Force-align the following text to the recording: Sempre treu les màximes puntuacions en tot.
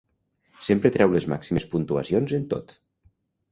Sempre 0.69 0.91
treu 0.95 1.13
les 1.17 1.27
màximes 1.35 1.69
puntuacions 1.75 2.35
en 2.41 2.51
tot. 2.57 2.77